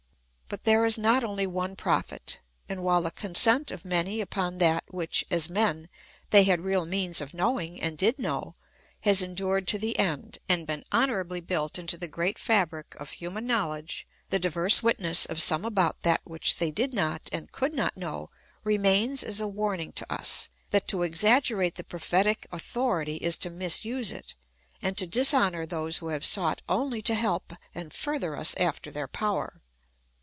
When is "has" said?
8.99-9.21